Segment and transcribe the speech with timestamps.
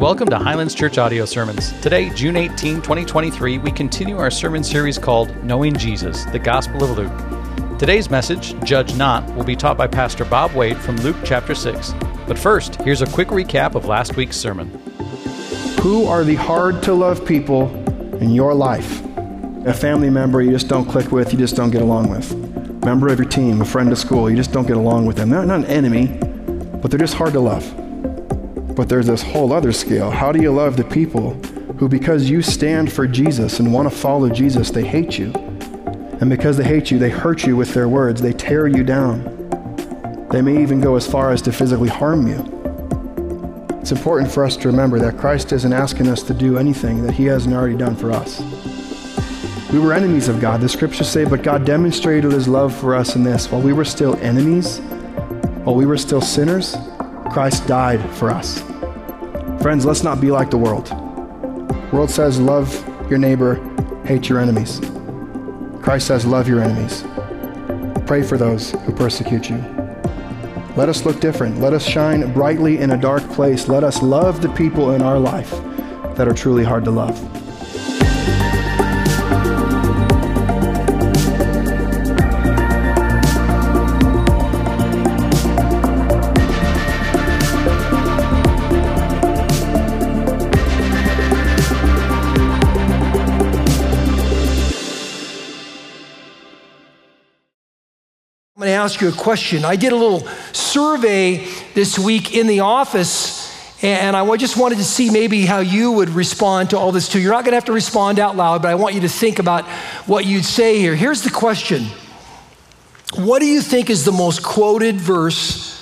[0.00, 1.78] Welcome to Highlands Church Audio Sermons.
[1.82, 6.96] Today, June 18, 2023, we continue our sermon series called Knowing Jesus, the Gospel of
[6.96, 7.78] Luke.
[7.78, 11.92] Today's message, Judge Not, will be taught by Pastor Bob Wade from Luke chapter 6.
[12.26, 14.70] But first, here's a quick recap of last week's sermon.
[15.82, 17.68] Who are the hard to love people
[18.22, 19.04] in your life?
[19.66, 22.34] A family member you just don't click with, you just don't get along with.
[22.86, 25.28] Member of your team, a friend at school, you just don't get along with them.
[25.28, 26.06] They're not an enemy,
[26.80, 27.79] but they're just hard to love.
[28.74, 30.10] But there's this whole other scale.
[30.10, 31.34] How do you love the people
[31.78, 35.32] who, because you stand for Jesus and want to follow Jesus, they hate you?
[36.20, 40.28] And because they hate you, they hurt you with their words, they tear you down.
[40.30, 42.58] They may even go as far as to physically harm you.
[43.80, 47.14] It's important for us to remember that Christ isn't asking us to do anything that
[47.14, 48.40] He hasn't already done for us.
[49.72, 50.60] We were enemies of God.
[50.60, 53.50] The scriptures say, but God demonstrated His love for us in this.
[53.50, 54.78] While we were still enemies,
[55.64, 56.76] while we were still sinners,
[57.30, 58.60] Christ died for us.
[59.62, 60.86] Friends, let's not be like the world.
[60.86, 62.72] The world says, love
[63.08, 63.54] your neighbor,
[64.04, 64.80] hate your enemies.
[65.80, 67.04] Christ says, love your enemies.
[68.06, 69.58] Pray for those who persecute you.
[70.76, 71.60] Let us look different.
[71.60, 73.68] Let us shine brightly in a dark place.
[73.68, 75.50] Let us love the people in our life
[76.16, 77.29] that are truly hard to love.
[98.80, 99.64] Ask you a question.
[99.64, 103.46] I did a little survey this week in the office,
[103.82, 107.20] and I just wanted to see maybe how you would respond to all this too.
[107.20, 109.38] You're not going to have to respond out loud, but I want you to think
[109.38, 109.66] about
[110.06, 110.94] what you'd say here.
[110.94, 111.86] Here's the question
[113.14, 115.76] What do you think is the most quoted verse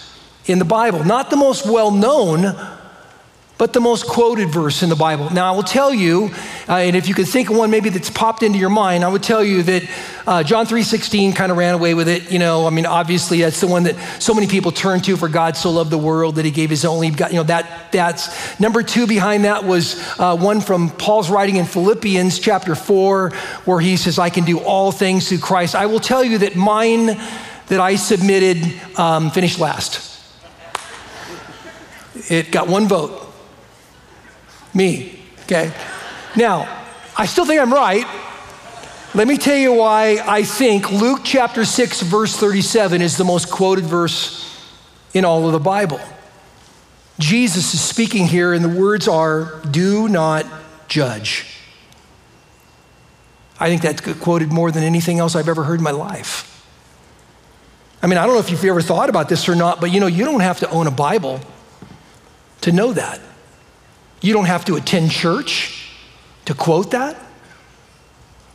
[0.46, 1.04] in the Bible?
[1.04, 2.42] Not the most well known,
[3.58, 5.30] but the most quoted verse in the Bible.
[5.30, 6.30] Now, I will tell you,
[6.68, 9.08] uh, and if you could think of one maybe that's popped into your mind, I
[9.08, 9.90] would tell you that
[10.28, 12.30] uh, John 3.16 kind of ran away with it.
[12.30, 15.28] You know, I mean, obviously that's the one that so many people turn to for
[15.28, 17.32] God so loved the world that he gave his only, God.
[17.32, 21.64] you know, that, that's, number two behind that was uh, one from Paul's writing in
[21.64, 23.30] Philippians chapter 4,
[23.64, 25.74] where he says, I can do all things through Christ.
[25.74, 30.04] I will tell you that mine that I submitted um, finished last.
[32.30, 33.27] It got one vote.
[34.74, 35.72] Me, okay?
[36.36, 36.68] Now,
[37.16, 38.06] I still think I'm right.
[39.14, 43.50] Let me tell you why I think Luke chapter 6, verse 37 is the most
[43.50, 44.44] quoted verse
[45.14, 46.00] in all of the Bible.
[47.18, 50.46] Jesus is speaking here, and the words are, Do not
[50.88, 51.46] judge.
[53.58, 56.44] I think that's quoted more than anything else I've ever heard in my life.
[58.00, 59.98] I mean, I don't know if you've ever thought about this or not, but you
[59.98, 61.40] know, you don't have to own a Bible
[62.60, 63.20] to know that.
[64.20, 65.90] You don't have to attend church
[66.46, 67.16] to quote that.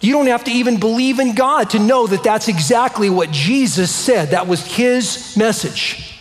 [0.01, 3.89] You don't have to even believe in God to know that that's exactly what Jesus
[3.89, 4.31] said.
[4.31, 6.19] That was his message.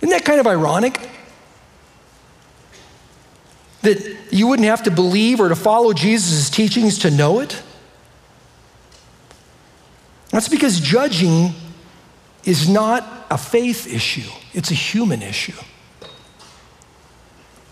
[0.00, 1.08] Isn't that kind of ironic?
[3.80, 7.62] That you wouldn't have to believe or to follow Jesus' teachings to know it?
[10.30, 11.54] That's because judging
[12.44, 15.56] is not a faith issue, it's a human issue.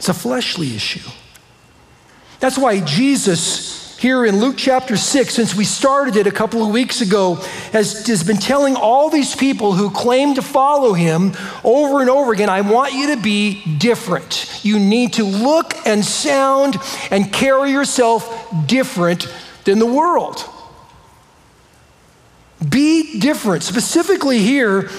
[0.05, 1.09] It's a fleshly issue.
[2.39, 6.71] That's why Jesus, here in Luke chapter 6, since we started it a couple of
[6.75, 7.37] weeks ago,
[7.73, 11.33] has, has been telling all these people who claim to follow him
[11.65, 14.61] over and over again I want you to be different.
[14.63, 16.77] You need to look and sound
[17.11, 18.29] and carry yourself
[18.67, 19.27] different
[19.65, 20.45] than the world.
[22.69, 23.63] Be different.
[23.63, 24.91] Specifically, here,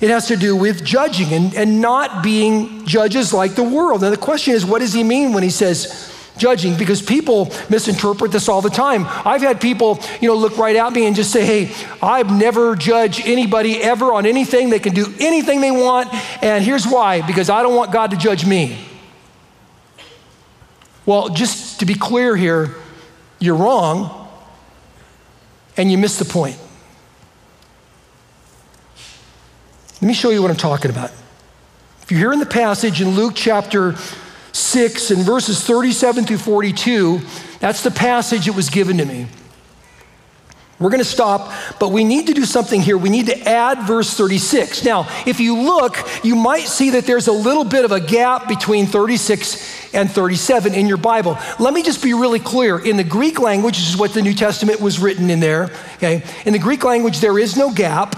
[0.00, 4.04] it has to do with judging and, and not being judges like the world.
[4.04, 6.76] And the question is, what does he mean when he says judging?
[6.76, 9.06] Because people misinterpret this all the time.
[9.08, 12.76] I've had people, you know, look right at me and just say, hey, I've never
[12.76, 14.70] judged anybody ever on anything.
[14.70, 16.14] They can do anything they want.
[16.44, 18.78] And here's why because I don't want God to judge me.
[21.06, 22.76] Well, just to be clear here,
[23.40, 24.28] you're wrong
[25.76, 26.58] and you miss the point.
[30.00, 31.10] Let me show you what I'm talking about.
[32.02, 33.96] If you're here in the passage in Luke chapter
[34.52, 37.20] 6 and verses 37 through 42,
[37.58, 39.26] that's the passage that was given to me.
[40.78, 42.96] We're going to stop, but we need to do something here.
[42.96, 44.84] We need to add verse 36.
[44.84, 48.46] Now, if you look, you might see that there's a little bit of a gap
[48.46, 51.36] between 36 and 37 in your Bible.
[51.58, 52.78] Let me just be really clear.
[52.78, 56.22] In the Greek language, this is what the New Testament was written in there, okay?
[56.46, 58.14] In the Greek language, there is no gap.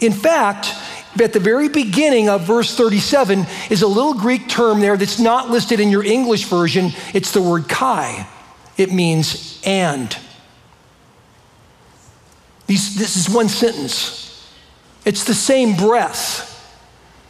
[0.00, 0.74] In fact,
[1.20, 5.50] at the very beginning of verse 37 is a little Greek term there that's not
[5.50, 6.90] listed in your English version.
[7.14, 8.26] It's the word kai.
[8.76, 10.16] It means and.
[12.66, 14.52] These, this is one sentence.
[15.04, 16.52] It's the same breath.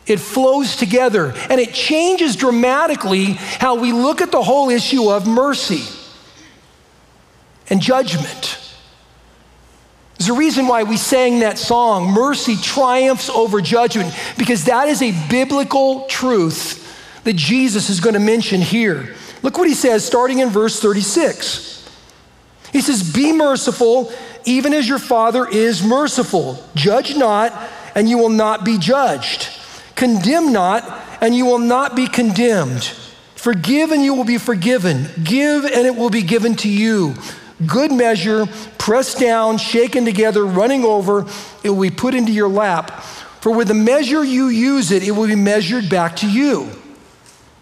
[0.06, 5.26] It flows together and it changes dramatically how we look at the whole issue of
[5.26, 5.84] mercy
[7.68, 8.65] and judgment.
[10.18, 15.02] There's a reason why we sang that song, Mercy Triumphs Over Judgment, because that is
[15.02, 16.82] a biblical truth
[17.24, 19.14] that Jesus is going to mention here.
[19.42, 21.86] Look what he says starting in verse 36.
[22.72, 24.10] He says, Be merciful,
[24.46, 26.64] even as your Father is merciful.
[26.74, 27.52] Judge not,
[27.94, 29.48] and you will not be judged.
[29.96, 30.82] Condemn not,
[31.20, 32.84] and you will not be condemned.
[33.34, 35.06] Forgive, and you will be forgiven.
[35.22, 37.14] Give, and it will be given to you
[37.64, 38.46] good measure,
[38.78, 41.26] pressed down, shaken together, running over,
[41.64, 42.90] it will be put into your lap.
[43.40, 46.70] For with the measure you use it, it will be measured back to you.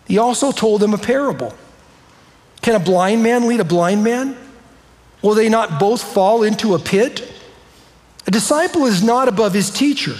[0.06, 1.54] He also told them a parable.
[2.62, 4.36] Can a blind man lead a blind man?
[5.22, 7.30] Will they not both fall into a pit?
[8.26, 10.14] A disciple is not above his teacher,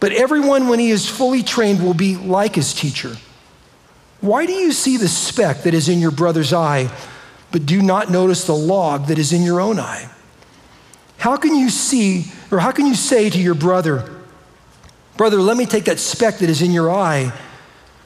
[0.00, 3.16] but everyone, when he is fully trained, will be like his teacher.
[4.20, 6.90] Why do you see the speck that is in your brother's eye?
[7.54, 10.10] But do not notice the log that is in your own eye?
[11.18, 14.10] How can you see, or how can you say to your brother,
[15.16, 17.32] Brother, let me take that speck that is in your eye,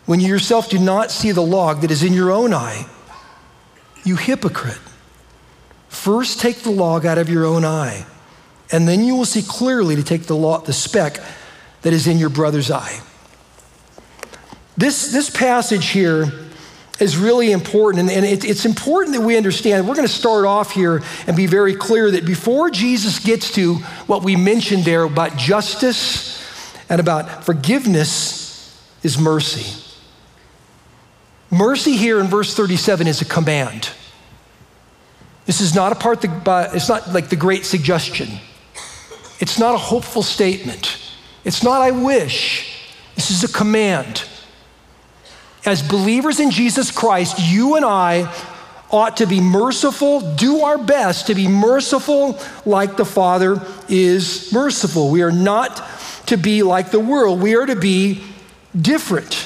[0.04, 2.84] when you yourself do not see the log that is in your own eye?
[4.04, 4.80] You hypocrite.
[5.88, 8.04] First take the log out of your own eye,
[8.70, 11.20] and then you will see clearly to take the, log, the speck
[11.80, 13.00] that is in your brother's eye.
[14.76, 16.47] This, this passage here
[17.00, 18.08] is really important.
[18.08, 19.86] And, and it, it's important that we understand.
[19.86, 23.76] We're going to start off here and be very clear that before Jesus gets to
[24.06, 26.44] what we mentioned there about justice
[26.88, 28.38] and about forgiveness,
[29.02, 29.82] is mercy.
[31.50, 33.90] Mercy here in verse 37 is a command.
[35.46, 38.28] This is not a part, that, it's not like the great suggestion.
[39.40, 40.98] It's not a hopeful statement.
[41.44, 42.90] It's not, I wish.
[43.14, 44.24] This is a command
[45.68, 48.34] as believers in Jesus Christ, you and I
[48.90, 55.10] ought to be merciful, do our best to be merciful like the Father is merciful.
[55.10, 55.86] We are not
[56.28, 58.24] to be like the world, we are to be
[58.80, 59.44] different.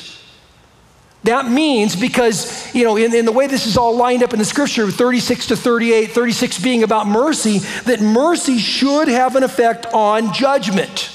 [1.24, 4.38] That means because, you know, in, in, the way this is all lined up in
[4.38, 9.86] the scripture, 36 to 38, 36 being about mercy, that mercy should have an effect
[9.86, 11.10] on judgment.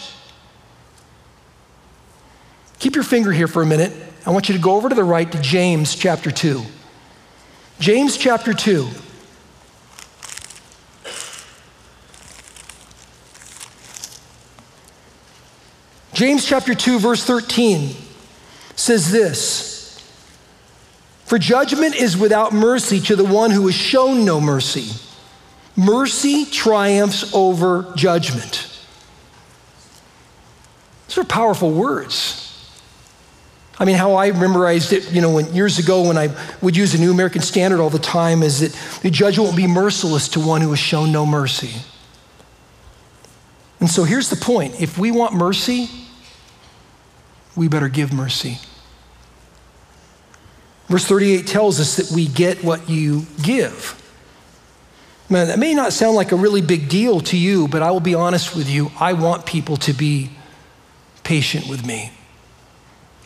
[2.80, 3.94] Keep your finger here for a minute.
[4.28, 6.62] I want you to go over to the right to James chapter 2.
[7.80, 8.90] James chapter 2.
[16.12, 17.96] James chapter 2, verse 13
[18.76, 20.06] says this
[21.24, 24.90] For judgment is without mercy to the one who has shown no mercy.
[25.78, 28.78] Mercy triumphs over judgment.
[31.08, 32.47] These are powerful words.
[33.80, 36.94] I mean, how I memorized it, you know, when, years ago when I would use
[36.94, 40.40] the New American Standard all the time is that the judge won't be merciless to
[40.40, 41.74] one who has shown no mercy.
[43.80, 45.90] And so here's the point if we want mercy,
[47.56, 48.58] we better give mercy.
[50.88, 54.02] Verse 38 tells us that we get what you give.
[55.30, 58.00] Man, that may not sound like a really big deal to you, but I will
[58.00, 58.92] be honest with you.
[58.98, 60.32] I want people to be
[61.24, 62.17] patient with me.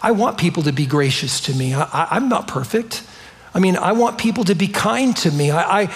[0.02, 1.74] I want people to be gracious to me.
[1.74, 3.04] I, am not perfect.
[3.54, 5.52] I mean, I want people to be kind to me.
[5.52, 5.96] I, I,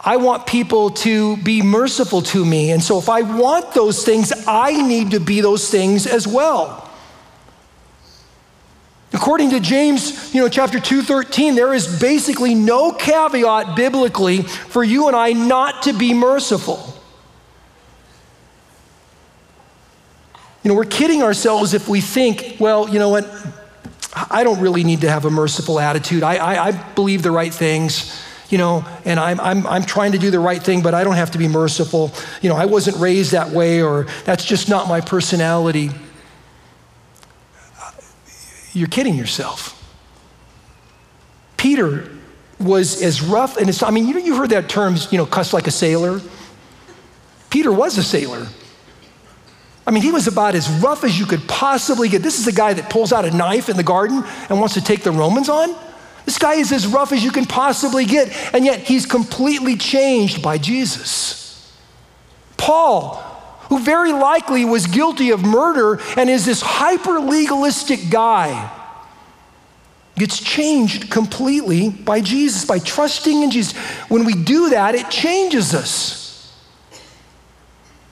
[0.00, 2.70] I want people to be merciful to me.
[2.70, 6.88] And so if I want those things, I need to be those things as well.
[9.12, 15.08] According to James, you know, chapter 2:13, there is basically no caveat biblically for you
[15.08, 16.89] and I not to be merciful.
[20.62, 23.26] You know, we're kidding ourselves if we think, well, you know what?
[24.14, 26.22] I don't really need to have a merciful attitude.
[26.22, 30.18] I, I, I believe the right things, you know, and I'm, I'm, I'm trying to
[30.18, 32.12] do the right thing, but I don't have to be merciful.
[32.42, 35.90] You know, I wasn't raised that way, or that's just not my personality.
[38.72, 39.76] You're kidding yourself.
[41.56, 42.10] Peter
[42.58, 45.26] was as rough, and it's, I mean, you, know you heard that term, you know,
[45.26, 46.20] cuss like a sailor.
[47.48, 48.46] Peter was a sailor.
[49.86, 52.22] I mean, he was about as rough as you could possibly get.
[52.22, 54.80] This is a guy that pulls out a knife in the garden and wants to
[54.80, 55.74] take the Romans on.
[56.26, 60.42] This guy is as rough as you can possibly get, and yet he's completely changed
[60.42, 61.72] by Jesus.
[62.56, 63.30] Paul
[63.70, 68.76] who very likely was guilty of murder and is this hyper legalistic guy,
[70.16, 73.76] gets changed completely by Jesus, by trusting in Jesus.
[74.08, 76.19] When we do that, it changes us.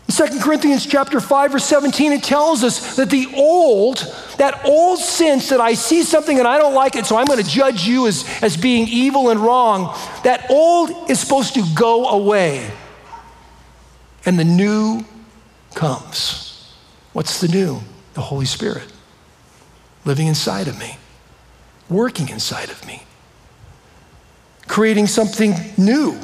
[0.08, 3.98] In 2 Corinthians chapter 5 verse 17 it tells us that the old
[4.38, 7.42] that old sense that I see something and I don't like it so I'm going
[7.42, 12.08] to judge you as, as being evil and wrong that old is supposed to go
[12.08, 12.70] away
[14.24, 15.04] and the new
[15.74, 16.74] comes.
[17.12, 17.80] What's the new?
[18.14, 18.92] The Holy Spirit
[20.04, 20.96] living inside of me,
[21.88, 23.02] working inside of me,
[24.66, 26.18] creating something new.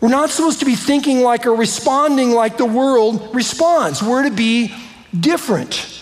[0.00, 4.02] We're not supposed to be thinking like or responding like the world responds.
[4.02, 4.74] We're to be
[5.18, 5.94] different.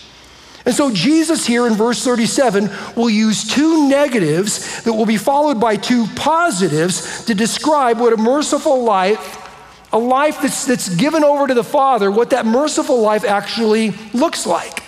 [0.65, 5.61] And so, Jesus here in verse 37 will use two negatives that will be followed
[5.61, 9.45] by two positives to describe what a merciful life
[9.93, 14.45] a life that's, that's given over to the Father, what that merciful life actually looks
[14.45, 14.83] like.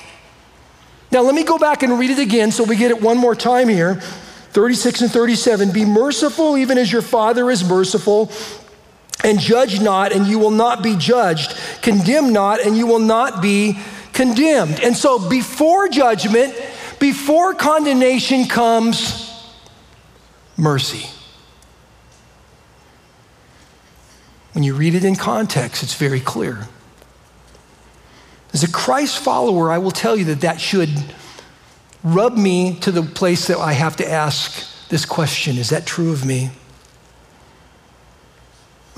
[1.12, 3.36] Now, let me go back and read it again so we get it one more
[3.36, 3.96] time here
[4.52, 5.72] 36 and 37.
[5.72, 8.32] Be merciful even as your Father is merciful,
[9.24, 11.56] and judge not, and you will not be judged.
[11.82, 13.78] Condemn not, and you will not be
[14.14, 14.80] condemned.
[14.80, 16.56] And so, before judgment,
[17.00, 19.26] before condemnation comes
[20.58, 21.10] mercy.
[24.54, 26.68] When you read it in context, it's very clear.
[28.52, 30.90] As a Christ follower, I will tell you that that should
[32.04, 36.12] rub me to the place that I have to ask this question Is that true
[36.12, 36.50] of me?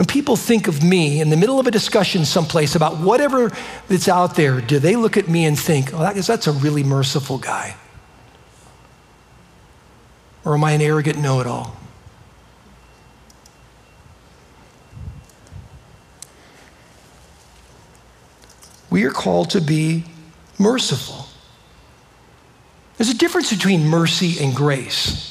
[0.01, 3.51] When people think of me in the middle of a discussion someplace about whatever
[3.87, 7.37] that's out there, do they look at me and think, oh, that's a really merciful
[7.37, 7.75] guy?
[10.43, 11.77] Or am I an arrogant know it all?
[18.89, 20.05] we are called to be
[20.57, 21.27] merciful.
[22.97, 25.30] There's a difference between mercy and grace.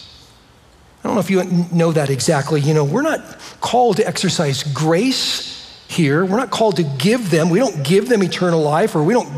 [1.02, 1.42] I don't know if you
[1.72, 2.60] know that exactly.
[2.60, 3.20] You know, we're not
[3.60, 5.50] called to exercise grace
[5.90, 6.24] here.
[6.24, 9.28] We're not called to give them, we don't give them eternal life or we don't,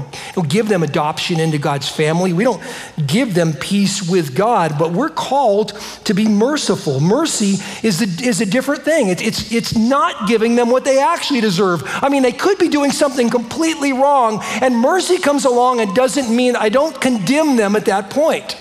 [0.48, 2.34] give them adoption into God's family.
[2.34, 2.62] We don't
[3.06, 5.72] give them peace with God, but we're called
[6.04, 7.00] to be merciful.
[7.00, 9.08] Mercy is a, is a different thing.
[9.08, 11.82] It's, it's, it's not giving them what they actually deserve.
[11.86, 16.34] I mean, they could be doing something completely wrong, and mercy comes along and doesn't
[16.34, 18.56] mean I don't condemn them at that point.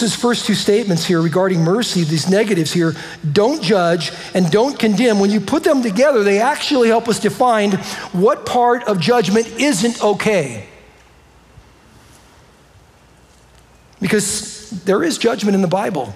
[0.00, 2.94] Jesus' first two statements here regarding mercy, these negatives here,
[3.32, 7.72] don't judge and don't condemn, when you put them together, they actually help us define
[8.12, 10.66] what part of judgment isn't okay.
[14.00, 16.14] Because there is judgment in the Bible.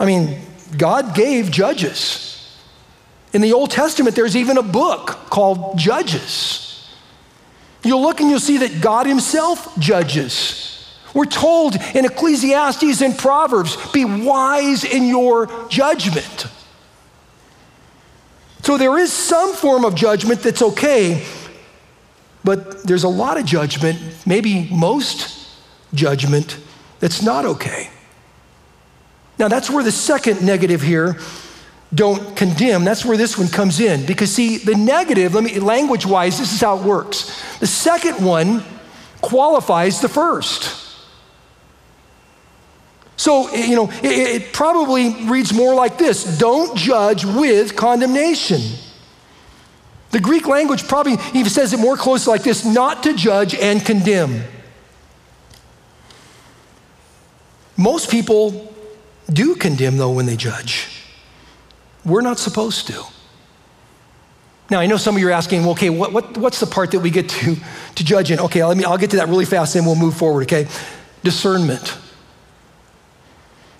[0.00, 0.40] I mean,
[0.78, 2.58] God gave judges.
[3.34, 6.88] In the Old Testament, there's even a book called Judges.
[7.84, 10.75] You'll look and you'll see that God Himself judges.
[11.16, 16.46] We're told in Ecclesiastes and Proverbs be wise in your judgment.
[18.60, 21.24] So there is some form of judgment that's okay,
[22.44, 25.48] but there's a lot of judgment, maybe most
[25.94, 26.58] judgment,
[27.00, 27.88] that's not okay.
[29.38, 31.18] Now, that's where the second negative here,
[31.94, 34.04] don't condemn, that's where this one comes in.
[34.04, 37.42] Because, see, the negative, let me, language wise, this is how it works.
[37.60, 38.62] The second one
[39.22, 40.82] qualifies the first.
[43.16, 48.60] So, you know, it, it, probably reads more like this Don't judge with condemnation.
[50.10, 53.84] The Greek language probably even says it more closely like this not to judge and
[53.84, 54.44] condemn.
[57.76, 58.74] Most people
[59.30, 60.88] do condemn, though, when they judge.
[62.04, 63.02] We're not supposed to.
[64.70, 66.90] Now, I know some of you are asking, well, okay, what, what, what's the part
[66.92, 67.56] that we get to,
[67.94, 68.40] to judge in?
[68.40, 70.66] Okay, let me, I'll get to that really fast and we'll move forward, okay?
[71.22, 71.96] Discernment.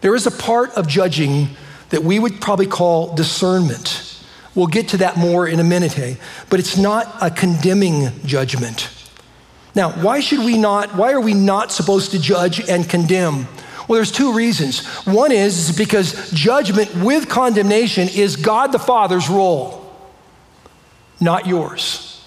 [0.06, 1.48] There is a part of judging
[1.88, 4.22] that we would probably call discernment.
[4.54, 8.88] We'll get to that more in a minute, hey, but it's not a condemning judgment.
[9.75, 13.48] Now, why should we not, why are we not supposed to judge and condemn?
[13.88, 14.86] Well, there's two reasons.
[15.06, 19.92] One is because judgment with condemnation is God the Father's role,
[21.20, 22.25] not yours,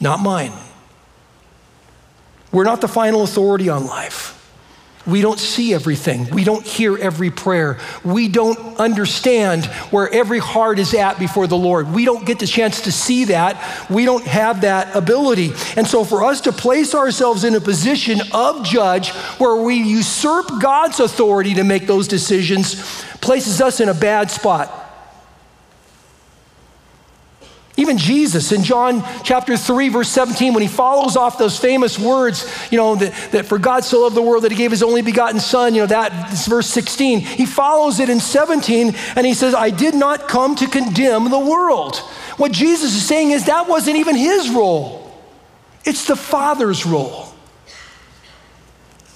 [0.00, 0.52] not mine.
[2.50, 4.33] We're not the final authority on life.
[5.06, 6.30] We don't see everything.
[6.30, 7.78] We don't hear every prayer.
[8.04, 11.92] We don't understand where every heart is at before the Lord.
[11.92, 13.90] We don't get the chance to see that.
[13.90, 15.52] We don't have that ability.
[15.76, 20.46] And so, for us to place ourselves in a position of judge where we usurp
[20.60, 24.83] God's authority to make those decisions places us in a bad spot.
[27.76, 32.48] Even Jesus in John chapter 3, verse 17, when he follows off those famous words,
[32.70, 35.02] you know, that, that for God so loved the world that he gave his only
[35.02, 37.20] begotten Son, you know, that verse 16.
[37.20, 41.38] He follows it in 17 and he says, I did not come to condemn the
[41.38, 41.96] world.
[42.36, 45.12] What Jesus is saying is that wasn't even his role,
[45.84, 47.26] it's the Father's role,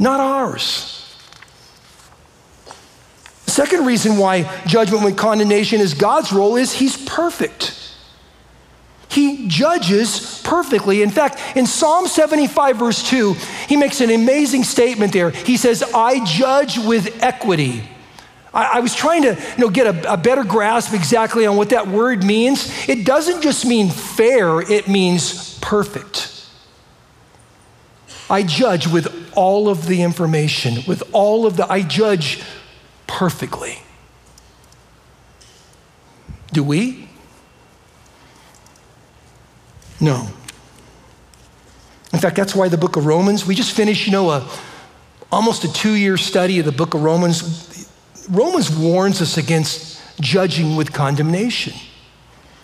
[0.00, 0.94] not ours.
[3.44, 7.87] The second reason why judgment and condemnation is God's role is he's perfect.
[9.10, 11.02] He judges perfectly.
[11.02, 13.34] In fact, in Psalm 75, verse 2,
[13.66, 15.30] he makes an amazing statement there.
[15.30, 17.82] He says, I judge with equity.
[18.52, 21.70] I, I was trying to you know, get a, a better grasp exactly on what
[21.70, 22.88] that word means.
[22.88, 26.34] It doesn't just mean fair, it means perfect.
[28.30, 32.42] I judge with all of the information, with all of the, I judge
[33.06, 33.78] perfectly.
[36.52, 37.07] Do we?
[40.00, 40.28] No.
[42.12, 44.48] In fact, that's why the book of Romans, we just finished, you know, a,
[45.30, 47.88] almost a two year study of the book of Romans.
[48.30, 51.74] Romans warns us against judging with condemnation.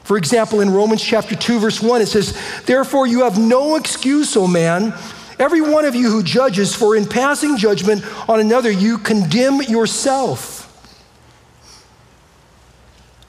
[0.03, 4.37] For example, in Romans chapter 2, verse 1, it says, Therefore you have no excuse,
[4.37, 4.93] O man,
[5.39, 10.61] every one of you who judges, for in passing judgment on another, you condemn yourself.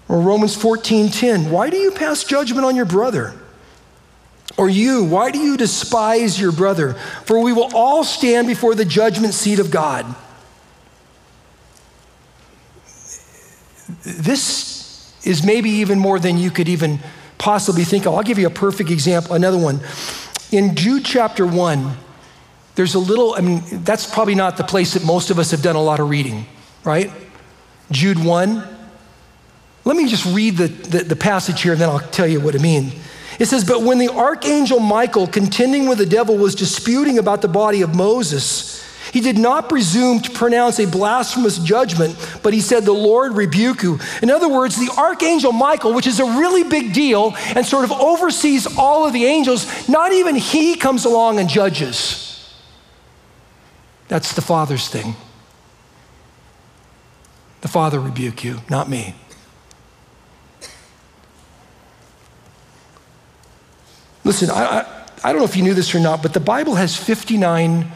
[0.10, 3.34] Or Romans 14, 10, why do you pass judgment on your brother?
[4.58, 6.94] Or you, why do you despise your brother?
[7.26, 10.16] For we will all stand before the judgment seat of God.
[14.04, 17.00] This is maybe even more than you could even
[17.38, 18.14] possibly think of.
[18.14, 19.82] I'll give you a perfect example, another one.
[20.52, 21.98] In Jude chapter 1,
[22.76, 25.62] there's a little, I mean, that's probably not the place that most of us have
[25.62, 26.46] done a lot of reading,
[26.84, 27.12] right?
[27.92, 28.64] Jude 1.
[29.84, 32.56] Let me just read the, the, the passage here and then I'll tell you what
[32.56, 32.94] it means.
[33.40, 37.48] It says, But when the archangel Michael, contending with the devil, was disputing about the
[37.48, 42.84] body of Moses, he did not presume to pronounce a blasphemous judgment, but he said,
[42.84, 44.00] The Lord rebuke you.
[44.22, 47.92] In other words, the archangel Michael, which is a really big deal and sort of
[47.92, 52.54] oversees all of the angels, not even he comes along and judges.
[54.08, 55.16] That's the Father's thing.
[57.62, 59.16] The Father rebuke you, not me.
[64.26, 66.76] Listen, I, I, I, don't know if you knew this or not, but the Bible
[66.76, 67.90] has 59,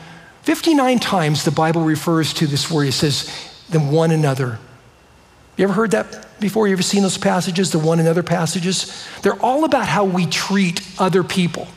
[0.43, 2.87] 59 times the Bible refers to this word.
[2.87, 4.59] It says, the one another.
[5.57, 6.67] You ever heard that before?
[6.67, 9.05] You ever seen those passages, the one another passages?
[9.23, 11.67] They're all about how we treat other people,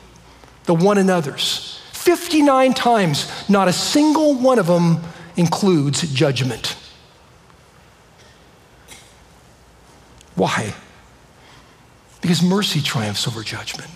[0.65, 1.81] the one another's.
[1.93, 5.01] 59 times, not a single one of them
[5.37, 6.77] includes judgment.
[10.35, 10.75] Why?
[12.21, 13.91] Because mercy triumphs over judgment.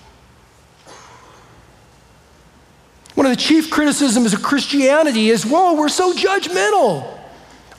[3.27, 7.19] One of the chief criticisms of Christianity is, whoa, we're so judgmental.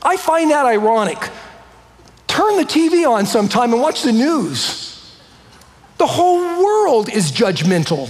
[0.02, 1.18] I find that ironic.
[2.28, 5.10] Turn the TV on sometime and watch the news.
[6.00, 8.10] The whole world is judgmental.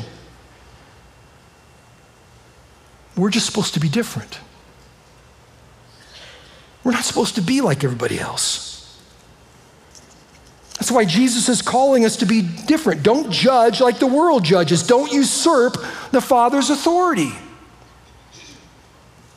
[3.15, 4.39] We're just supposed to be different.
[6.84, 8.77] We're not supposed to be like everybody else.
[10.78, 13.02] That's why Jesus is calling us to be different.
[13.02, 15.76] Don't judge like the world judges, don't usurp
[16.12, 17.32] the Father's authority.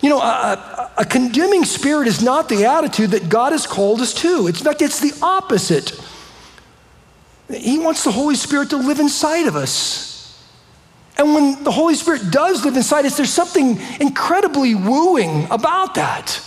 [0.03, 4.14] You know, a, a, condemning spirit is not the attitude that God has called us
[4.22, 4.46] to.
[4.46, 5.92] in fact, it's the opposite.
[7.55, 10.11] He wants the Holy Spirit to live inside of us.
[11.18, 16.40] And when the Holy Spirit does live inside us, there's something incredibly wooing about that.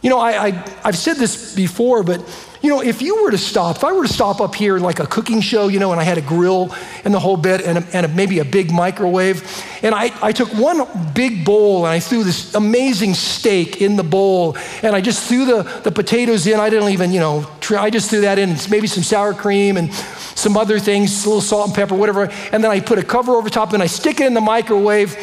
[0.00, 0.50] You know, I, I,
[0.84, 2.20] have said this before, but
[2.62, 5.00] you know, if you were to stop, if I were to stop up here like
[5.00, 7.78] a cooking show, you know, and I had a grill and the whole bit and,
[7.78, 9.42] a, and a, maybe a big microwave,
[9.82, 14.04] and I, I took one big bowl and I threw this amazing steak in the
[14.04, 16.60] bowl and I just threw the, the potatoes in.
[16.60, 19.76] I didn't even, you know, try, I just threw that in, maybe some sour cream
[19.76, 22.30] and some other things, a little salt and pepper, whatever.
[22.52, 25.16] And then I put a cover over top and I stick it in the microwave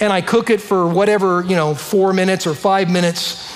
[0.00, 3.53] and I cook it for whatever, you know, four minutes or five minutes.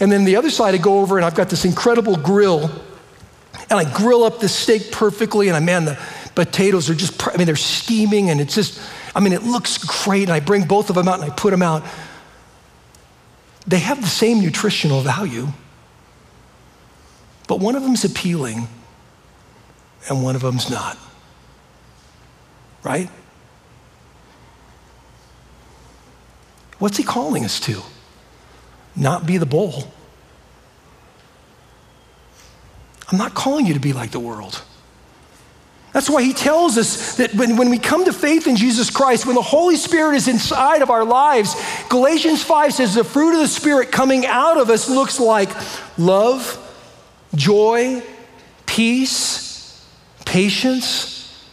[0.00, 2.70] And then the other side, I go over and I've got this incredible grill,
[3.70, 5.98] and I grill up the steak perfectly, and I, man, the
[6.34, 8.80] potatoes are just, I mean, they're steaming, and it's just,
[9.14, 10.24] I mean, it looks great.
[10.24, 11.84] And I bring both of them out and I put them out.
[13.66, 15.48] They have the same nutritional value,
[17.48, 18.68] but one of them's appealing
[20.08, 20.98] and one of them's not.
[22.82, 23.08] Right?
[26.78, 27.80] What's he calling us to?
[28.96, 29.84] Not be the bowl.
[33.10, 34.62] I'm not calling you to be like the world.
[35.92, 39.26] That's why he tells us that when, when we come to faith in Jesus Christ,
[39.26, 41.54] when the Holy Spirit is inside of our lives,
[41.88, 45.50] Galatians 5 says the fruit of the Spirit coming out of us looks like
[45.96, 46.58] love,
[47.36, 48.02] joy,
[48.66, 49.86] peace,
[50.26, 51.48] patience,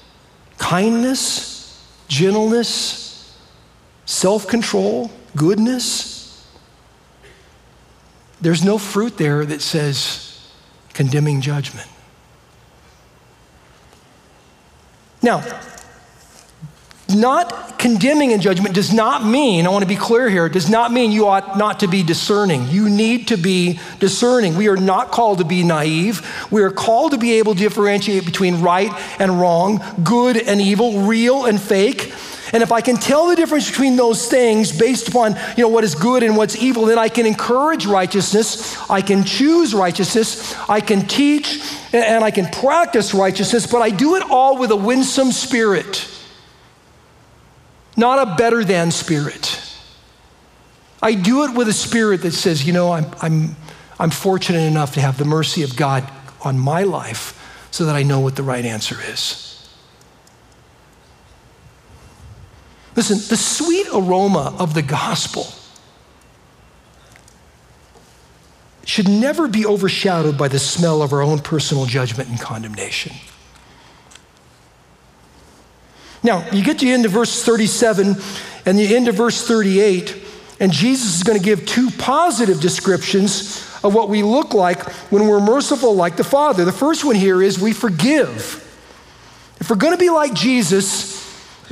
[0.58, 3.38] kindness, gentleness,
[4.06, 6.11] self control, goodness.
[8.41, 10.51] There's no fruit there that says
[10.93, 11.88] condemning judgment.
[15.21, 15.43] Now,
[17.15, 20.91] not condemning in judgment does not mean, I want to be clear here, does not
[20.91, 22.67] mean you ought not to be discerning.
[22.69, 24.56] You need to be discerning.
[24.56, 26.25] We are not called to be naive.
[26.51, 31.01] We are called to be able to differentiate between right and wrong, good and evil,
[31.01, 32.13] real and fake.
[32.54, 35.84] And if I can tell the difference between those things based upon you know, what
[35.84, 38.78] is good and what's evil, then I can encourage righteousness.
[38.90, 40.58] I can choose righteousness.
[40.70, 41.62] I can teach
[41.94, 46.08] and I can practice righteousness, but I do it all with a winsome spirit,
[47.96, 49.60] not a better than spirit.
[51.02, 53.56] I do it with a spirit that says, you know, I'm, I'm,
[53.98, 56.10] I'm fortunate enough to have the mercy of God
[56.42, 57.38] on my life
[57.72, 59.51] so that I know what the right answer is.
[63.02, 65.48] Listen, the sweet aroma of the gospel
[68.86, 73.12] should never be overshadowed by the smell of our own personal judgment and condemnation.
[76.22, 78.18] Now, you get to the end of verse 37
[78.68, 80.24] and the end of verse 38,
[80.60, 85.28] and Jesus is going to give two positive descriptions of what we look like when
[85.28, 86.66] we're merciful like the Father.
[86.66, 88.60] The first one here is we forgive.
[89.60, 91.20] If we're going to be like Jesus,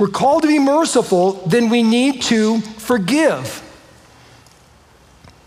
[0.00, 3.62] we're called to be merciful, then we need to forgive.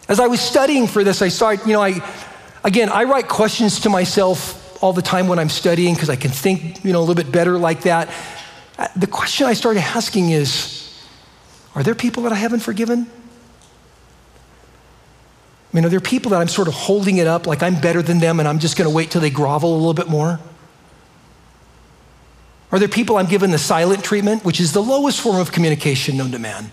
[0.07, 2.07] As I was studying for this, I started, you know, I,
[2.63, 6.29] again, I write questions to myself all the time when I'm studying because I can
[6.29, 8.13] think, you know, a little bit better like that.
[8.77, 11.03] Uh, the question I started asking is
[11.73, 13.07] Are there people that I haven't forgiven?
[15.71, 18.03] I mean, are there people that I'm sort of holding it up like I'm better
[18.03, 20.39] than them and I'm just going to wait till they grovel a little bit more?
[22.73, 26.17] Are there people I'm given the silent treatment, which is the lowest form of communication
[26.17, 26.71] known to man?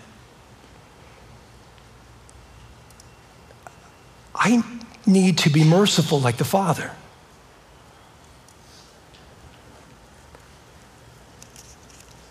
[4.34, 4.64] I
[5.04, 6.90] need to be merciful like the Father.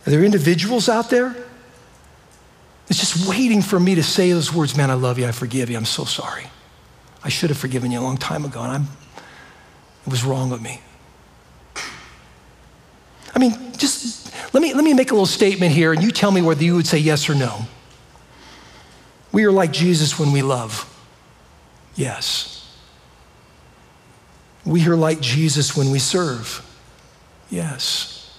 [0.07, 1.35] Are there individuals out there?
[2.87, 5.69] It's just waiting for me to say those words, man, I love you, I forgive
[5.69, 6.47] you, I'm so sorry.
[7.23, 8.87] I should have forgiven you a long time ago, and I'm,
[10.07, 10.81] it was wrong of me.
[13.35, 16.31] I mean, just let me, let me make a little statement here, and you tell
[16.31, 17.61] me whether you would say yes or no.
[19.31, 20.85] We are like Jesus when we love.
[21.95, 22.55] Yes.
[24.65, 26.65] We are like Jesus when we serve.
[27.49, 28.37] Yes.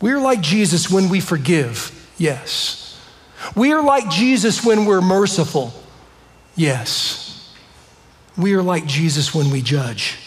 [0.00, 1.92] We are like Jesus when we forgive.
[2.18, 2.98] Yes.
[3.54, 5.72] We are like Jesus when we're merciful.
[6.54, 7.54] Yes.
[8.36, 10.18] We are like Jesus when we judge.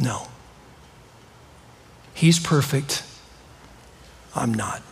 [0.00, 0.26] No.
[2.14, 3.02] He's perfect.
[4.34, 4.82] I'm not.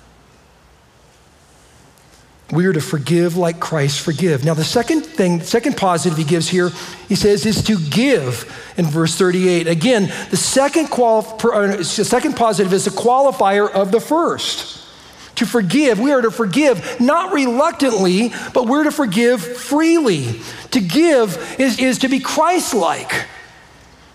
[2.53, 4.45] We are to forgive like Christ forgive.
[4.45, 6.69] Now, the second thing, second positive he gives here,
[7.09, 8.45] he says, is to give
[8.77, 9.67] in verse 38.
[9.69, 14.81] Again, the second, quali- uh, second positive is a qualifier of the first.
[15.37, 20.41] To forgive, we are to forgive not reluctantly, but we're to forgive freely.
[20.73, 23.27] To give is, is to be Christ like.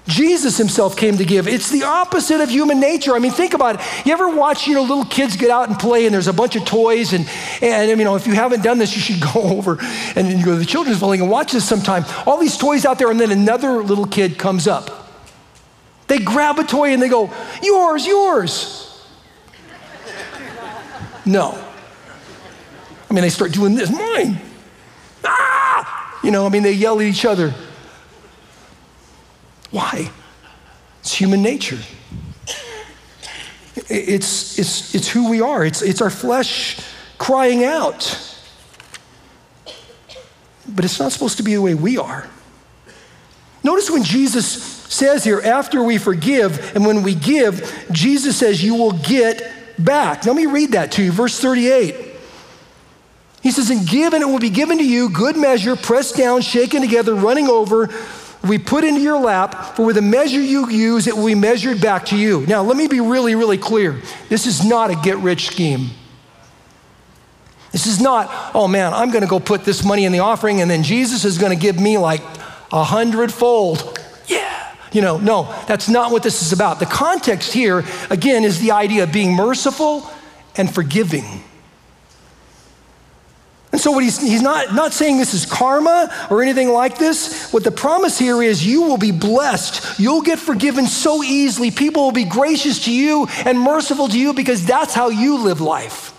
[0.07, 1.47] Jesus himself came to give.
[1.47, 3.13] It's the opposite of human nature.
[3.13, 4.05] I mean, think about it.
[4.05, 6.55] You ever watch, you know, little kids get out and play and there's a bunch
[6.55, 7.29] of toys and,
[7.61, 9.77] and you know, if you haven't done this, you should go over
[10.15, 12.05] and you go to the children's building and watch this sometime.
[12.25, 15.09] All these toys out there and then another little kid comes up.
[16.07, 17.29] They grab a toy and they go,
[17.61, 18.83] yours, yours.
[21.25, 21.61] No.
[23.09, 24.39] I mean, they start doing this, mine.
[25.25, 26.19] Ah!
[26.23, 27.53] You know, I mean, they yell at each other.
[29.71, 30.11] Why?
[31.01, 31.79] It's human nature.
[33.89, 36.79] It's, it's, it's who we are, it's, it's our flesh
[37.17, 38.23] crying out.
[40.67, 42.27] But it's not supposed to be the way we are.
[43.63, 44.47] Notice when Jesus
[44.87, 50.25] says here, after we forgive and when we give, Jesus says, You will get back.
[50.25, 51.11] Let me read that to you.
[51.11, 51.95] Verse 38.
[53.41, 56.41] He says, And give, and it will be given to you, good measure, pressed down,
[56.41, 57.89] shaken together, running over,
[58.47, 61.81] we put into your lap, for with the measure you use, it will be measured
[61.81, 62.45] back to you.
[62.47, 64.01] Now, let me be really, really clear.
[64.29, 65.89] This is not a get rich scheme.
[67.71, 70.61] This is not, oh man, I'm going to go put this money in the offering
[70.61, 72.21] and then Jesus is going to give me like
[72.71, 73.99] a hundredfold.
[74.27, 74.75] Yeah.
[74.91, 76.79] You know, no, that's not what this is about.
[76.79, 80.09] The context here, again, is the idea of being merciful
[80.55, 81.43] and forgiving.
[83.71, 87.51] And so, what he's, he's not, not saying this is karma or anything like this.
[87.51, 89.99] What the promise here is you will be blessed.
[89.99, 91.69] You'll get forgiven so easily.
[91.69, 95.59] People will be gracious to you and merciful to you because that's how you live
[95.59, 96.13] life.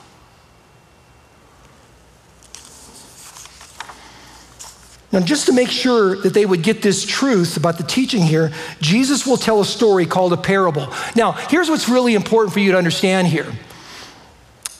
[5.10, 8.52] Now, just to make sure that they would get this truth about the teaching here,
[8.82, 10.92] Jesus will tell a story called a parable.
[11.16, 13.50] Now, here's what's really important for you to understand here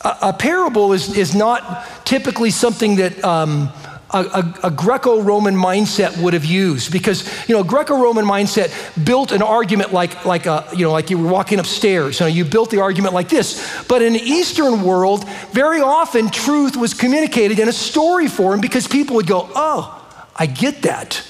[0.03, 3.71] a, a parable is, is not typically something that um,
[4.11, 8.73] a, a, a Greco-Roman mindset would have used because you know Greco-Roman mindset
[9.05, 12.21] built an argument like like a, you know like you were walking upstairs.
[12.21, 13.85] You, know, you built the argument like this.
[13.87, 18.87] But in the Eastern world, very often truth was communicated in a story form because
[18.87, 19.95] people would go, "Oh,
[20.37, 21.23] I get that."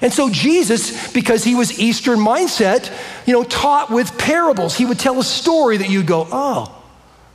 [0.00, 2.92] And so Jesus, because he was Eastern mindset,
[3.26, 4.76] you know, taught with parables.
[4.76, 6.77] He would tell a story that you'd go, "Oh,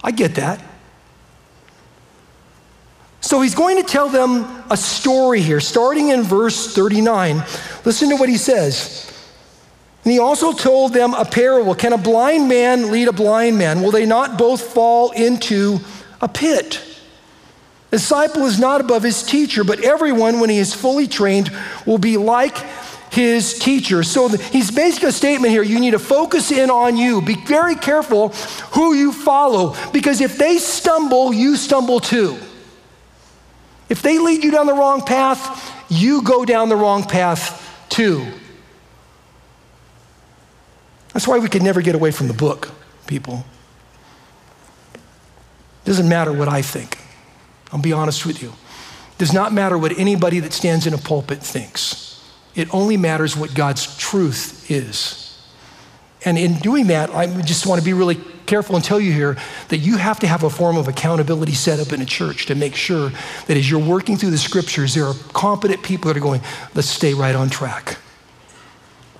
[0.03, 0.61] I get that."
[3.23, 7.43] So he's going to tell them a story here, starting in verse 39.
[7.85, 9.09] Listen to what he says.
[10.03, 13.81] And he also told them a parable Can a blind man lead a blind man?
[13.81, 15.79] Will they not both fall into
[16.21, 16.81] a pit?
[17.89, 21.49] The disciple is not above his teacher, but everyone, when he is fully trained,
[21.85, 22.57] will be like
[23.13, 24.03] his teacher.
[24.03, 25.63] So he's making a statement here.
[25.63, 27.21] You need to focus in on you.
[27.21, 28.29] Be very careful
[28.73, 32.37] who you follow, because if they stumble, you stumble too.
[33.89, 38.25] If they lead you down the wrong path, you go down the wrong path too.
[41.13, 42.71] That's why we can never get away from the book,
[43.05, 43.45] people.
[44.95, 46.97] It doesn't matter what I think.
[47.71, 48.49] I'll be honest with you.
[48.49, 52.02] It does not matter what anybody that stands in a pulpit thinks.
[52.55, 55.19] It only matters what God's truth is.
[56.25, 59.37] And in doing that, I just want to be really careful and tell you here
[59.69, 62.55] that you have to have a form of accountability set up in a church to
[62.55, 63.09] make sure
[63.47, 66.41] that as you're working through the scriptures, there are competent people that are going,
[66.75, 67.97] let's stay right on track.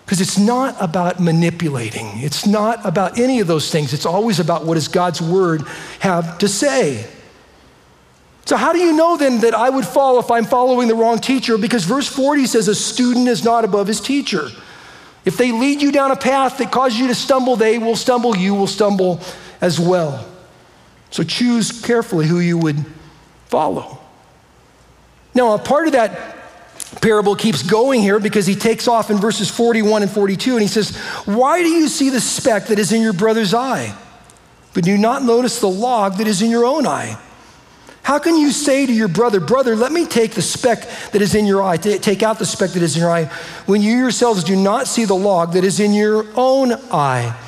[0.05, 2.07] Because it's not about manipulating.
[2.15, 3.93] It's not about any of those things.
[3.93, 5.61] It's always about what does God's word
[5.99, 7.07] have to say.
[8.45, 11.19] So, how do you know then that I would fall if I'm following the wrong
[11.19, 11.57] teacher?
[11.57, 14.49] Because verse 40 says, A student is not above his teacher.
[15.23, 18.35] If they lead you down a path that causes you to stumble, they will stumble,
[18.35, 19.21] you will stumble
[19.61, 20.27] as well.
[21.09, 22.83] So choose carefully who you would
[23.45, 23.99] follow.
[25.33, 26.35] Now, a part of that
[27.01, 30.67] parable keeps going here because he takes off in verses 41 and 42 and he
[30.67, 33.95] says, Why do you see the speck that is in your brother's eye,
[34.73, 37.17] but do not notice the log that is in your own eye?
[38.03, 41.35] How can you say to your brother, Brother, let me take the speck that is
[41.35, 43.25] in your eye, take out the speck that is in your eye,
[43.65, 47.39] when you yourselves do not see the log that is in your own eye?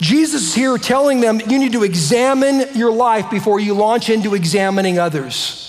[0.00, 4.36] Jesus is here telling them you need to examine your life before you launch into
[4.36, 5.64] examining others.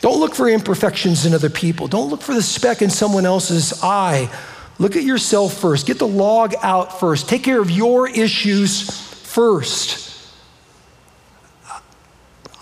[0.00, 1.88] Don't look for imperfections in other people.
[1.88, 4.30] Don't look for the speck in someone else's eye.
[4.78, 5.86] Look at yourself first.
[5.86, 7.28] Get the log out first.
[7.28, 10.11] Take care of your issues first.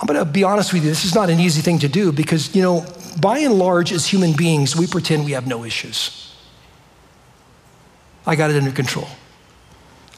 [0.00, 2.10] I'm going to be honest with you, this is not an easy thing to do
[2.10, 2.86] because, you know,
[3.20, 6.34] by and large, as human beings, we pretend we have no issues.
[8.26, 9.08] I got it under control.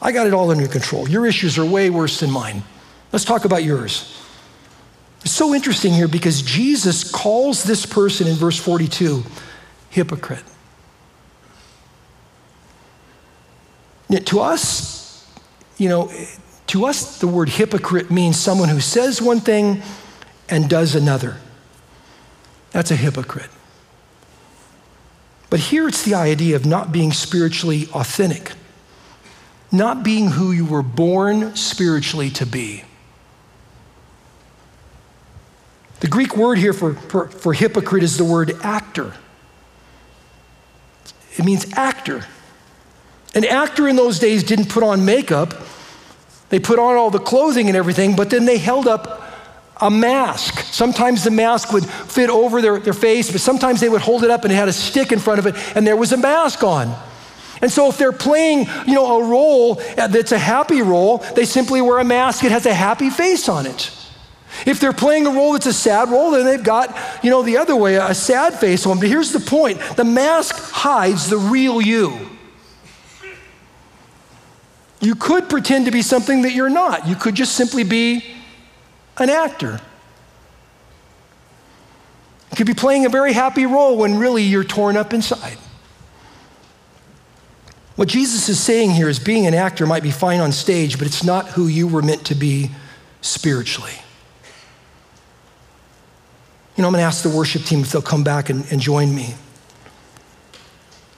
[0.01, 1.09] I got it all under control.
[1.09, 2.63] Your issues are way worse than mine.
[3.11, 4.19] Let's talk about yours.
[5.21, 9.23] It's so interesting here because Jesus calls this person in verse 42
[9.89, 10.43] hypocrite.
[14.09, 15.29] Yet to us,
[15.77, 16.11] you know,
[16.67, 19.81] to us, the word hypocrite means someone who says one thing
[20.49, 21.37] and does another.
[22.71, 23.49] That's a hypocrite.
[25.49, 28.53] But here it's the idea of not being spiritually authentic,
[29.71, 32.83] not being who you were born spiritually to be.
[35.99, 39.13] The Greek word here for, for, for hypocrite is the word actor.
[41.37, 42.25] It means actor.
[43.35, 45.53] An actor in those days didn't put on makeup
[46.53, 49.23] they put on all the clothing and everything, but then they held up
[49.81, 50.59] a mask.
[50.71, 54.29] Sometimes the mask would fit over their, their face, but sometimes they would hold it
[54.29, 56.63] up and it had a stick in front of it, and there was a mask
[56.63, 56.95] on.
[57.63, 61.45] And so if they're playing, you know, a role uh, that's a happy role, they
[61.45, 62.43] simply wear a mask.
[62.43, 63.89] It has a happy face on it.
[64.67, 67.57] If they're playing a role that's a sad role, then they've got, you know, the
[67.57, 68.99] other way, a sad face on.
[68.99, 72.29] But here's the point the mask hides the real you.
[75.03, 77.09] You could pretend to be something that you're not.
[77.09, 78.23] You could just simply be
[79.17, 79.81] an actor.
[82.49, 85.57] You could be playing a very happy role when really you're torn up inside.
[87.97, 91.05] What Jesus is saying here is being an actor might be fine on stage, but
[91.05, 92.71] it's not who you were meant to be
[93.19, 93.91] spiritually.
[96.77, 98.79] You know, I'm going to ask the worship team if they'll come back and, and
[98.79, 99.35] join me.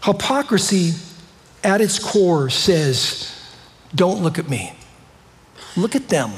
[0.03, 0.93] Hypocrisy
[1.63, 3.34] at its core says,
[3.95, 4.73] don't look at me,
[5.75, 6.31] look at them.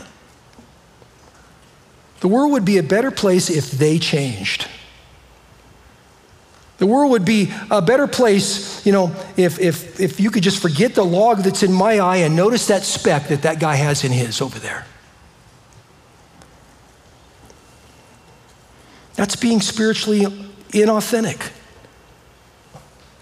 [2.20, 4.68] The world would be a better place if they changed.
[6.78, 10.62] The world would be a better place, you know, if, if, if you could just
[10.62, 14.04] forget the log that's in my eye and notice that speck that that guy has
[14.04, 14.86] in his over there.
[19.16, 20.22] That's being spiritually
[20.70, 21.52] inauthentic.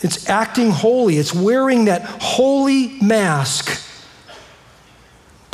[0.01, 3.81] It's acting holy, it's wearing that holy mask.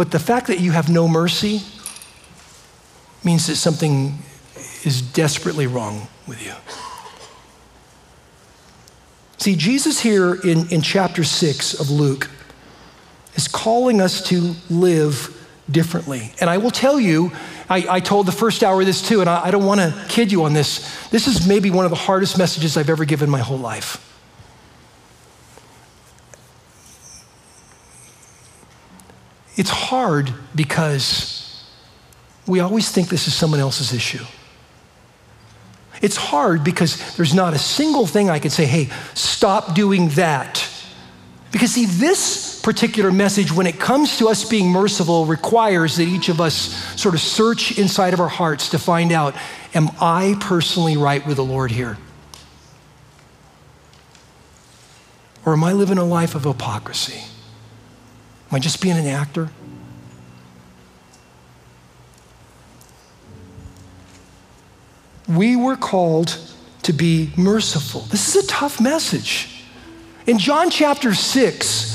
[0.01, 1.61] But the fact that you have no mercy
[3.23, 4.17] means that something
[4.83, 6.53] is desperately wrong with you.
[9.37, 12.31] See, Jesus here in, in chapter 6 of Luke
[13.35, 15.37] is calling us to live
[15.69, 16.33] differently.
[16.41, 17.31] And I will tell you,
[17.69, 20.31] I, I told the first hour this too, and I, I don't want to kid
[20.31, 21.09] you on this.
[21.09, 24.10] This is maybe one of the hardest messages I've ever given my whole life.
[29.61, 31.63] It's hard because
[32.47, 34.25] we always think this is someone else's issue.
[36.01, 40.67] It's hard because there's not a single thing I could say, hey, stop doing that.
[41.51, 46.27] Because, see, this particular message, when it comes to us being merciful, requires that each
[46.27, 46.55] of us
[46.99, 49.35] sort of search inside of our hearts to find out,
[49.75, 51.99] am I personally right with the Lord here?
[55.45, 57.25] Or am I living a life of hypocrisy?
[58.51, 59.49] Am I just being an actor?
[65.35, 66.37] we were called
[66.83, 68.01] to be merciful.
[68.01, 69.63] This is a tough message.
[70.27, 71.89] In John chapter 6,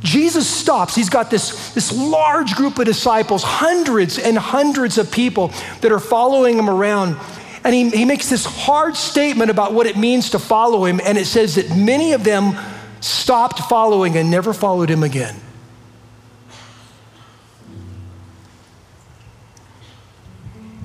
[0.00, 0.94] Jesus stops.
[0.94, 6.00] He's got this, this large group of disciples, hundreds and hundreds of people that are
[6.00, 7.16] following him around.
[7.64, 11.00] And he, he makes this hard statement about what it means to follow him.
[11.04, 12.56] And it says that many of them
[13.00, 15.36] stopped following and never followed him again.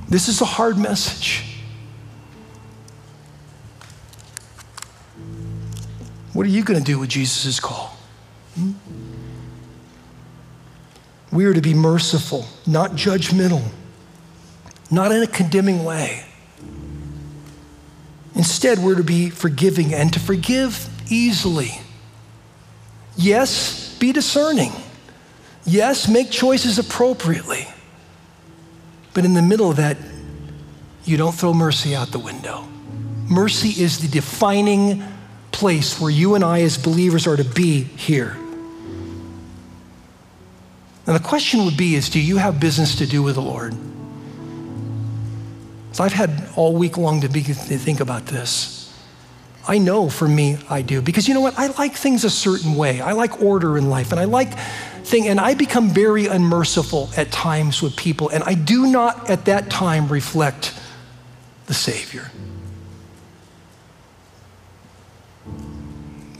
[0.10, 1.44] This is a hard message.
[6.34, 7.98] What are you going to do with Jesus' call?
[8.56, 8.74] Hmm?
[11.32, 13.64] We are to be merciful, not judgmental,
[14.90, 16.24] not in a condemning way.
[18.36, 21.82] Instead, we're to be forgiving and to forgive easily.
[23.18, 24.72] Yes, be discerning.
[25.66, 27.57] Yes, make choices appropriately.
[29.18, 29.98] But in the middle of that,
[31.04, 32.68] you don't throw mercy out the window.
[33.28, 35.04] Mercy is the defining
[35.52, 38.38] place where you and I, as believers, are to be here.
[41.08, 43.74] And the question would be is do you have business to do with the Lord?
[45.94, 48.96] So I've had all week long to, be, to think about this.
[49.68, 51.02] I know for me, I do.
[51.02, 51.58] Because you know what?
[51.58, 53.02] I like things a certain way.
[53.02, 54.54] I like order in life, and I like
[55.08, 59.46] thing, and I become very unmerciful at times with people, and I do not at
[59.46, 60.78] that time reflect
[61.66, 62.30] the Savior.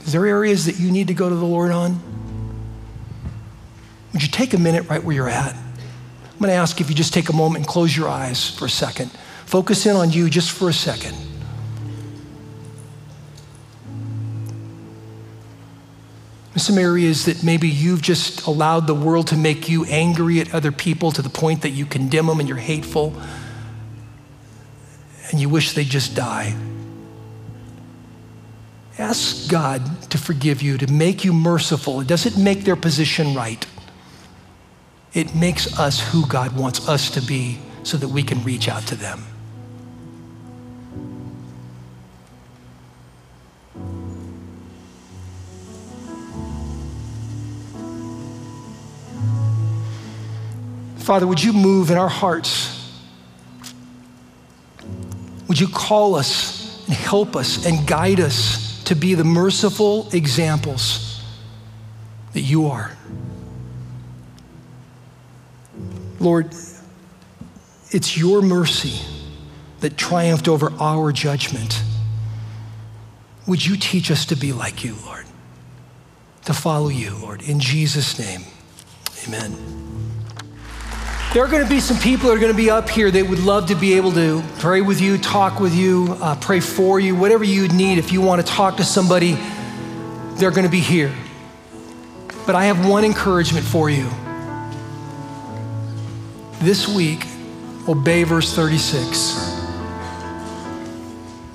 [0.04, 2.00] Is there areas that you need to go to the Lord on?
[4.12, 5.54] Would you take a minute right where you're at?
[5.54, 8.64] I'm going to ask if you just take a moment and close your eyes for
[8.64, 9.10] a second.
[9.44, 11.16] Focus in on you just for a second.
[16.58, 20.72] Some areas that maybe you've just allowed the world to make you angry at other
[20.72, 23.14] people to the point that you condemn them and you're hateful
[25.30, 26.56] and you wish they'd just die.
[28.98, 32.00] Ask God to forgive you, to make you merciful.
[32.00, 33.64] It doesn't make their position right.
[35.12, 38.86] It makes us who God wants us to be so that we can reach out
[38.88, 39.24] to them.
[51.08, 52.92] Father, would you move in our hearts?
[55.48, 58.68] Would you call us and help us and guide us?
[58.88, 61.22] to be the merciful examples
[62.32, 62.96] that you are.
[66.18, 66.54] Lord,
[67.90, 69.04] it's your mercy
[69.80, 71.82] that triumphed over our judgment.
[73.46, 75.26] Would you teach us to be like you, Lord?
[76.46, 77.42] To follow you, Lord.
[77.42, 78.40] In Jesus' name,
[79.26, 79.87] amen.
[81.34, 83.28] There are going to be some people that are going to be up here that
[83.28, 86.98] would love to be able to pray with you, talk with you, uh, pray for
[86.98, 87.98] you, whatever you need.
[87.98, 89.34] If you want to talk to somebody,
[90.36, 91.14] they're going to be here.
[92.46, 94.08] But I have one encouragement for you.
[96.60, 97.26] This week,
[97.86, 99.54] obey verse 36.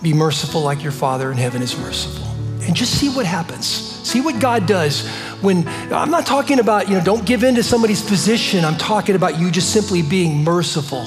[0.04, 2.28] Be merciful like your Father in heaven is merciful.
[2.62, 3.93] And just see what happens.
[4.04, 5.08] See what God does
[5.41, 8.66] when I'm not talking about, you know, don't give in to somebody's position.
[8.66, 11.04] I'm talking about you just simply being merciful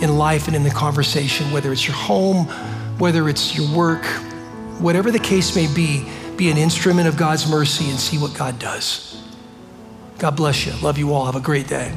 [0.00, 2.46] in life and in the conversation, whether it's your home,
[2.98, 4.04] whether it's your work,
[4.80, 8.58] whatever the case may be, be an instrument of God's mercy and see what God
[8.58, 9.22] does.
[10.18, 10.72] God bless you.
[10.82, 11.26] Love you all.
[11.26, 11.94] Have a great day.